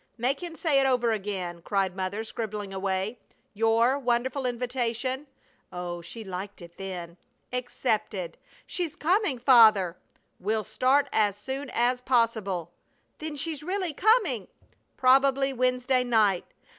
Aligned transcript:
Make 0.17 0.41
him 0.41 0.55
say 0.55 0.79
it 0.79 0.87
over 0.87 1.11
again!" 1.11 1.61
cried 1.61 1.95
Mother, 1.95 2.23
scribbling 2.23 2.73
away. 2.73 3.19
"'Your 3.53 3.99
wonderful 3.99 4.47
invitation 4.47 5.27
(Oh, 5.71 6.01
she 6.01 6.23
liked 6.23 6.59
it, 6.59 6.75
then!) 6.77 7.17
accepted' 7.53 8.35
She's 8.65 8.95
coming, 8.95 9.37
Father!" 9.37 9.95
"Will 10.39 10.63
start 10.63 11.07
as 11.13 11.35
soon 11.37 11.69
as 11.69 12.01
possible!" 12.01 12.71
("Then 13.19 13.35
she's 13.35 13.61
really 13.61 13.93
coming!") 13.93 14.47
"Probably 14.97 15.53
Wednesday 15.53 16.03
night." 16.03 16.45